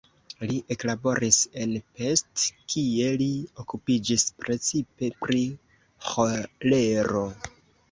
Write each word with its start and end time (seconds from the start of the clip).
Li 0.51 0.55
eklaboris 0.75 1.37
en 1.65 1.75
Pest, 1.99 2.45
kie 2.75 3.11
li 3.23 3.29
okupiĝis 3.65 4.27
precipe 4.47 5.13
pri 5.23 5.45
ĥolero. 6.11 7.25